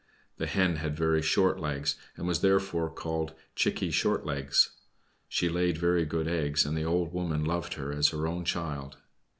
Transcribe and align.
The 0.37 0.47
Hen 0.47 0.77
had 0.77 0.97
very 0.97 1.21
short 1.21 1.59
legs, 1.59 1.95
and 2.17 2.25
was 2.25 2.41
therefore 2.41 2.89
called 2.89 3.35
"Chickie 3.53 3.91
Short 3.91 4.25
legs." 4.25 4.71
She 5.29 5.47
laid 5.47 5.77
very 5.77 6.05
good 6.07 6.27
eggs, 6.27 6.65
and 6.65 6.75
the 6.75 6.85
old 6.85 7.13
woman 7.13 7.45
loved 7.45 7.75
her 7.75 7.91
as 7.93 8.09
her 8.09 8.25
own 8.25 8.43
child. 8.43 8.97